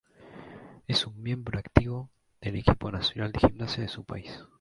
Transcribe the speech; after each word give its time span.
Es 0.87 1.05
un 1.05 1.21
miembro 1.21 1.59
activo 1.59 2.09
del 2.41 2.55
equipo 2.55 2.89
nacional 2.89 3.31
de 3.31 3.39
gimnasia 3.41 3.83
de 3.83 3.87
su 3.87 4.03
país. 4.03 4.43